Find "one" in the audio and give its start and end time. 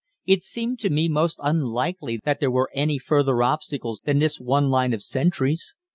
4.39-4.71